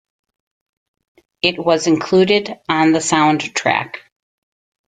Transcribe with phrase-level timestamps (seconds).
[1.43, 3.97] It was included on the soundtrack.